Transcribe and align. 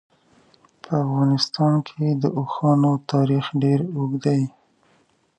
په 0.83 0.91
افغانستان 1.05 1.73
کې 1.87 2.07
د 2.21 2.23
اوښانو 2.37 2.91
تاریخ 3.11 3.45
ډېر 3.63 3.79
اوږد 3.95 4.21
دی. 4.25 4.41